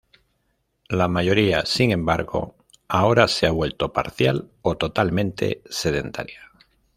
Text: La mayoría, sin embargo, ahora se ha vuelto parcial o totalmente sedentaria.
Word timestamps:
La 0.89 1.07
mayoría, 1.07 1.63
sin 1.67 1.91
embargo, 1.91 2.55
ahora 2.87 3.27
se 3.27 3.45
ha 3.45 3.51
vuelto 3.51 3.93
parcial 3.93 4.49
o 4.63 4.75
totalmente 4.75 5.61
sedentaria. 5.69 6.41